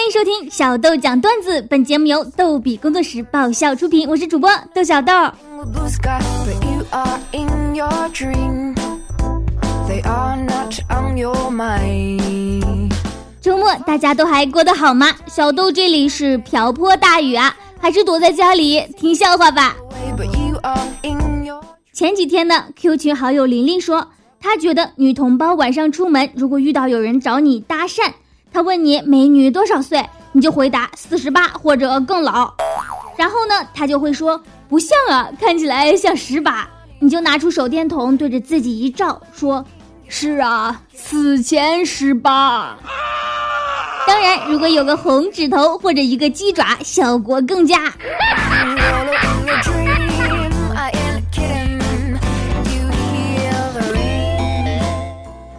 [0.00, 5.12] 欢迎收听小豆讲段子，本节目由逗比工作室爆笑出品，我是主播豆小豆。
[13.42, 15.08] 周末大家都还过得好吗？
[15.26, 19.76] 小豆这里是瓢泼大雨啊，还是躲在家里听笑话吧。
[21.92, 24.08] 前几天呢，Q 群好友玲玲说，
[24.40, 28.10] 她觉得女同胞晚上出门，如果遇到有人找你搭讪。
[28.52, 32.52] 他问你美女多少岁，你就回答四十八或者更老，
[33.16, 36.68] 然后呢，他就会说不像啊，看起来像十八，
[36.98, 39.64] 你就拿出手电筒对着自己一照，说
[40.08, 42.76] 是啊，此前十八。
[44.06, 47.92] 当然，如果有个红指头或者一个鸡爪，效果更佳。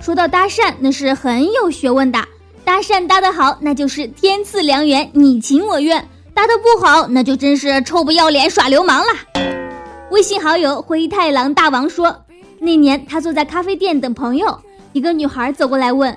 [0.00, 2.18] 说到搭讪，那是很有学问的。
[2.64, 6.00] 搭讪搭得好，那就是天赐良缘，你情我愿；
[6.32, 9.06] 搭得不好，那就真是臭不要脸耍流氓了。
[10.10, 12.16] 微信好友灰太狼大王说，
[12.58, 14.58] 那年他坐在咖啡店等朋友，
[14.92, 16.16] 一个女孩走过来问：“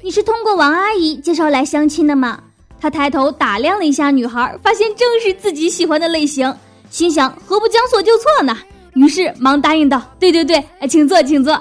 [0.00, 2.40] 你是通过王阿姨介绍来相亲的吗？”
[2.80, 6.52] 他抬头打量了一下女孩，发现正是自己喜欢的类型，
[6.90, 8.56] 心想何不将错就错呢？
[8.94, 11.60] 于是忙答应道：“对对对，请坐，请坐。”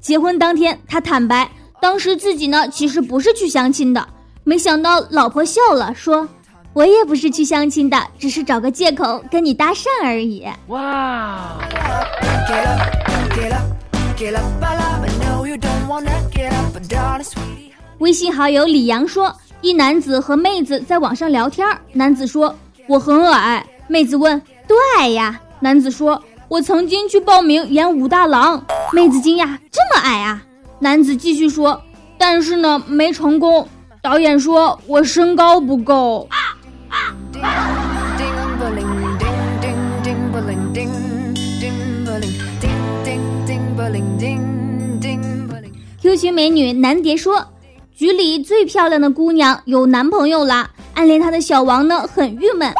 [0.00, 1.50] 结婚当天，他坦白。
[1.80, 4.06] 当时自己呢，其实不是去相亲的，
[4.44, 6.28] 没想到老婆笑了，说
[6.74, 11.56] ：“我也不是去相亲的，只是找个借口跟你搭讪而已。”哇！
[17.98, 22.54] 微信好友李阳说，一男子和妹子在网上聊天，男子说
[22.86, 30.42] ：“我很矮。”妹子问：“多矮呀？”男子说：“我曾经去报名演武大郎。”妹子惊讶：“这么矮啊？”
[30.82, 31.78] 男子继续说
[32.16, 33.68] ：“但是呢，没成功。
[34.00, 36.56] 导演说我身高不够。”啊”
[36.88, 37.14] 啊
[46.00, 47.46] Q 群美女南蝶说
[47.94, 52.72] ：“局里最漂亮的姑娘有男朋友了，暗恋她的小王呢很郁闷。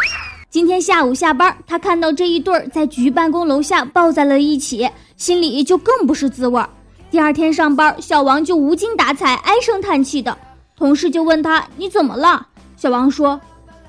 [0.49, 4.89] 今天下午下班，他看到这一对儿在局办公楼下抱在了一起，
[5.19, 6.67] 心里就更不是滋味儿。”
[7.11, 10.37] 第二天上班，小王就无精打采、唉声叹气的。
[10.77, 12.47] 同事就问他：“你怎么了？”
[12.79, 13.39] 小王说：“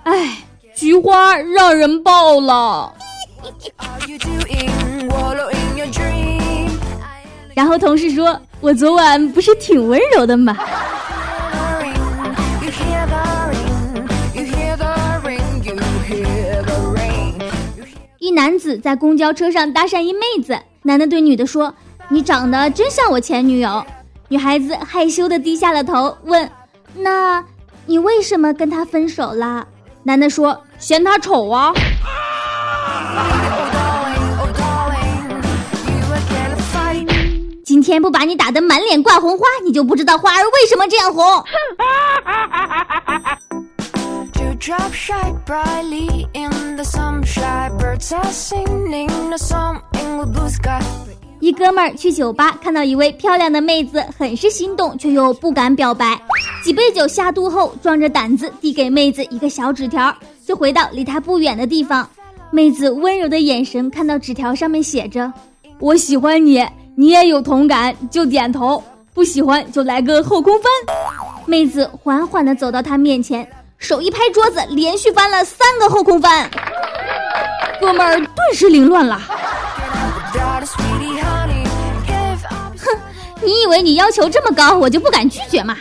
[0.04, 0.40] 哎，
[0.76, 2.92] 菊花让人爆了。”
[7.54, 10.58] 然后同事说：“我昨晚不是挺温柔的吗？”
[18.18, 21.72] 一男子在公交车上搭讪一妹子，男的对女的说。
[22.12, 23.86] 你长得真像我前女友，
[24.28, 26.52] 女孩子害羞的低下了头，问
[26.94, 27.42] ：“那
[27.86, 29.66] 你为什么跟他分手了？”
[30.04, 31.72] 男的说：“嫌他丑啊。”
[37.64, 41.24] 今天不把你打得满脸挂红花，你就不知道花儿为什么这样红。
[51.42, 56.22] 一哥们儿去酒吧，看到一位漂亮的妹子，很是心动，却又不敢表白。
[56.64, 60.16] 几杯酒下肚后，壮着胆子递给妹子一个小纸条，
[60.46, 62.08] 就回到离他不远的地方。
[62.52, 65.34] 妹子温柔的眼神看到纸条上面写着
[65.82, 66.64] ：“我喜欢你，
[66.96, 68.80] 你也有同感，就点头；
[69.12, 70.96] 不喜欢就来个后空翻。”
[71.48, 73.48] 妹子缓缓地走到他面前，
[73.80, 76.48] 手一拍桌子，连续翻了三个后空翻。
[77.80, 79.20] 哥们儿顿时凌乱了。
[83.44, 85.78] 你以为你要求这么高，我就不敢拒绝吗？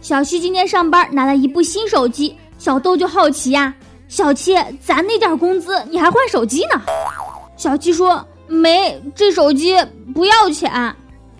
[0.00, 3.74] 小七今天上班拿了一部新手机，小豆就好奇呀
[4.06, 4.54] ：“小七，
[4.84, 6.80] 咱那点工资你还换手机呢？”
[7.56, 9.76] 小七说：“没，这手机
[10.14, 10.70] 不要钱。”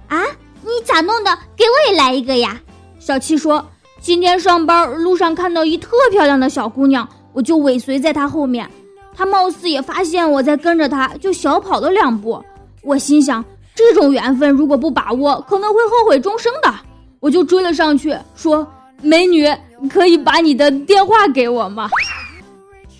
[0.09, 0.23] 啊，
[0.63, 1.31] 你咋弄的？
[1.57, 2.61] 给我也来一个呀！
[2.99, 3.65] 小七说
[4.01, 8.67] ：“今天上班路上看到一特漂亮的小姑娘。”我就尾随在他后面，
[9.15, 12.43] 他貌似也发现我在跟着他，就小跑了两步。
[12.83, 13.45] 我心想，
[13.75, 16.73] 这种缘分如果不把握，可能会后悔终生的。
[17.21, 18.67] 我就追了上去，说
[19.03, 19.47] ：“美女，
[19.91, 21.89] 可以把你的电话给我吗？”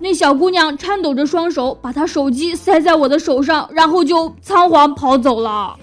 [0.01, 5.77] 那小姑娘颤抖着双手，把她手机塞在我的手上，然后就仓皇跑走了。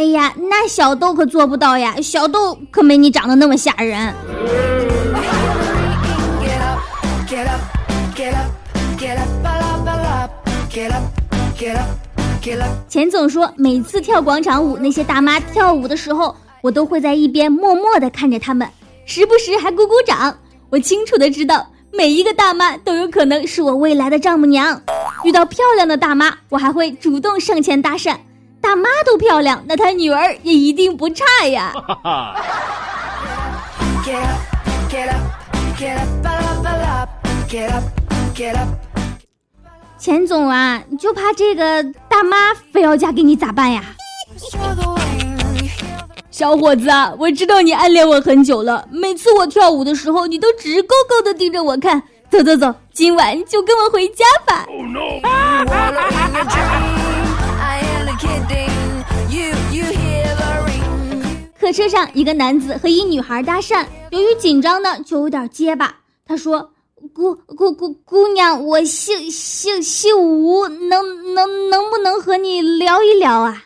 [0.00, 4.14] 哎呀，那小豆可做不到呀，小豆可没你长得那么吓人。
[12.88, 18.66] 钱总说，每次跳广场舞，那些大妈跳舞的时候，我都会在一边默默的看着他们，
[19.04, 20.34] 时不时还鼓鼓掌。
[20.70, 24.80] 我清楚的知道，每一个大妈都有可能是我未来的丈母娘。
[25.24, 28.16] 遇到漂亮的大妈，我还会主动上前搭讪。
[28.60, 31.72] 大妈都漂亮，那她女儿也一定不差呀。
[39.98, 43.82] 钱总啊，你就怕这个大妈非要嫁给你咋办呀？
[46.30, 48.86] 小伙子啊，我知道你暗恋我很久了。
[48.90, 52.02] 每次我跳舞的时候，你都直勾勾的盯着我看。
[52.30, 54.64] 走走走，今晚就跟我回家吧。
[61.72, 65.96] 车上，一个男子和一女孩搭讪，由于紧张呢，就有点结巴。
[66.26, 66.70] 他说。
[67.14, 73.62] 姑姑姑姑娘，我姓姓姓吴，能能能不能和你聊一聊啊？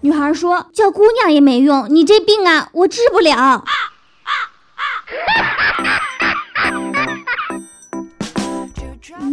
[0.00, 3.64] 女孩说：“叫姑娘也没用，你这病啊，我治不了。”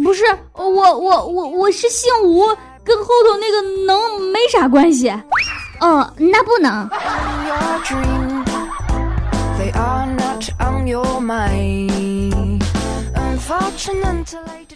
[0.04, 2.44] 不是，我我我我是姓吴，
[2.84, 5.10] 跟后头那个能没啥关系。
[5.80, 6.88] 哦，那不能。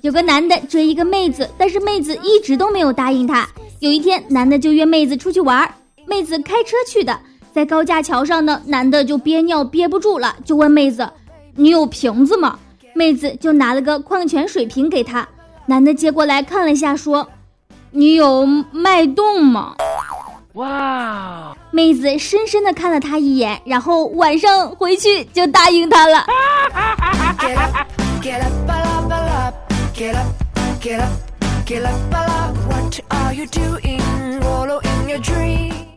[0.02, 3.46] 有个男的追一个妹子，但是妹子一直都没有答应他。
[3.80, 5.68] 有一天，男的就约妹子出去玩，
[6.06, 7.18] 妹子开车去的，
[7.52, 11.08] 在高架桥上呢，男的就憋尿憋不住了，就问妹子
[11.54, 12.58] ：“你有瓶子吗？”
[12.94, 15.28] 妹子就拿了个矿泉水瓶给他，
[15.66, 17.28] 男的接过来看了一下，说
[17.90, 19.74] ：“你有脉动吗？”
[20.54, 21.54] 哇！
[21.70, 26.24] 妹子深深的看了他一眼，然后晚上回去就答应他了。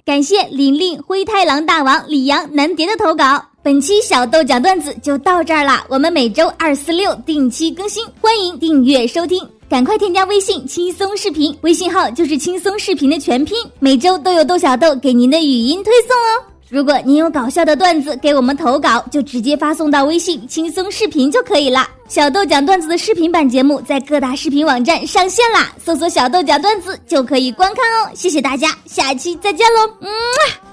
[0.05, 3.48] 感谢琳琳、灰太狼大王、李阳、南蝶的投稿。
[3.61, 9.45] 本期小豆讲段子就到这儿了，我们每周二、四、六定期更新，欢迎订阅收听。
[9.69, 16.45] 赶快添加微信轻松视频，微信号就是轻松视频的全拼，每周都有豆小豆给您的语音推送哦。
[16.69, 21.85] 如果您有搞笑的段子给我们投稿，就直接发送到微信轻松视频就可以了。
[22.07, 28.09] 小豆讲段子的视频版节目在各大视频网站上线啦，搜索“小豆讲段子”就可以观看哦。
[28.15, 30.68] 谢谢大家，下期再见喽，嗯。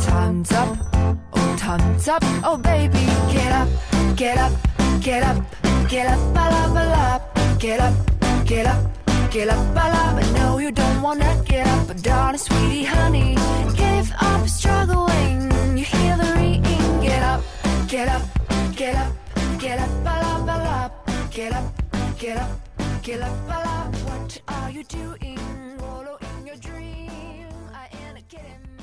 [0.00, 0.78] Time's up,
[1.32, 3.68] oh time's up, oh baby, get up,
[4.16, 4.52] get up,
[5.00, 5.44] get up,
[5.88, 7.20] get up, ba la ba la,
[7.58, 7.94] get up,
[8.46, 8.80] get up,
[9.30, 10.14] get up, ba la.
[10.14, 13.36] But no, you don't wanna get up, but darling, sweetie, honey,
[13.74, 15.50] give up struggling.
[15.76, 17.42] You hear the ringing, get up,
[17.88, 18.22] get up,
[18.76, 19.12] get up,
[19.58, 20.90] get up, ba la ba la,
[21.30, 21.64] get up,
[22.18, 22.50] get up,
[23.02, 23.90] get up, ba la.
[24.06, 25.38] What are you doing?
[25.78, 27.33] Follow in your dreams.
[28.44, 28.73] quieren